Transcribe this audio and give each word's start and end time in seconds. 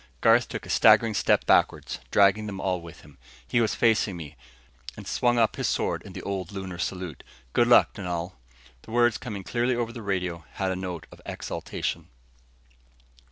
Garth 0.19 0.47
took 0.49 0.65
a 0.65 0.69
staggering 0.71 1.13
step 1.13 1.45
backward, 1.45 1.99
dragging 2.09 2.47
them 2.47 2.59
all 2.59 2.81
with 2.81 3.01
him. 3.01 3.19
He 3.47 3.61
was 3.61 3.75
facing 3.75 4.17
me, 4.17 4.35
and 4.97 5.05
swung 5.07 5.37
up 5.37 5.57
his 5.57 5.67
sword 5.69 6.01
in 6.01 6.13
the 6.13 6.23
old 6.23 6.51
Lunar 6.51 6.79
salute. 6.79 7.23
"Good 7.53 7.67
luck, 7.67 7.93
Dunal." 7.93 8.33
The 8.81 8.89
words, 8.89 9.19
coming 9.19 9.43
clearly 9.43 9.75
over 9.75 9.91
the 9.91 10.01
radio, 10.01 10.43
had 10.53 10.71
a 10.71 10.75
note 10.75 11.05
of 11.11 11.21
exaltation. 11.23 12.07